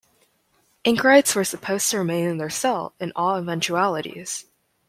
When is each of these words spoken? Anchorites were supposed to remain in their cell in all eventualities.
Anchorites 0.83 1.35
were 1.35 1.43
supposed 1.43 1.91
to 1.91 1.99
remain 1.99 2.27
in 2.27 2.39
their 2.39 2.49
cell 2.49 2.95
in 2.99 3.11
all 3.15 3.37
eventualities. 3.39 4.47